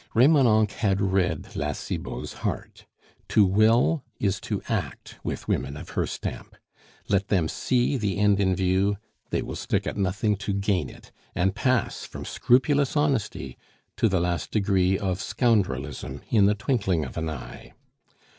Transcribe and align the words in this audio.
Remonencq 0.15 0.71
had 0.71 0.99
read 0.99 1.55
La 1.55 1.73
Cibot's 1.73 2.33
heart. 2.41 2.87
To 3.29 3.45
will 3.45 4.03
is 4.19 4.41
to 4.41 4.63
act 4.67 5.17
with 5.23 5.47
women 5.47 5.77
of 5.77 5.89
her 5.89 6.07
stamp. 6.07 6.55
Let 7.07 7.27
them 7.27 7.47
see 7.47 7.97
the 7.97 8.17
end 8.17 8.39
in 8.39 8.55
view; 8.55 8.97
they 9.29 9.43
will 9.43 9.55
stick 9.55 9.85
at 9.85 9.97
nothing 9.97 10.37
to 10.37 10.53
gain 10.53 10.89
it, 10.89 11.11
and 11.35 11.53
pass 11.53 12.03
from 12.03 12.25
scrupulous 12.25 12.97
honesty 12.97 13.59
to 13.97 14.09
the 14.09 14.19
last 14.19 14.49
degree 14.49 14.97
of 14.97 15.21
scoundrelism 15.21 16.21
in 16.29 16.47
the 16.47 16.55
twinkling 16.55 17.05
of 17.05 17.15
an 17.15 17.29
eye. 17.29 17.73